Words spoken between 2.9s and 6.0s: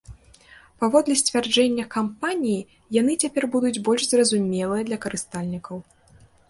яны цяпер будуць больш зразумелыя для карыстальнікаў.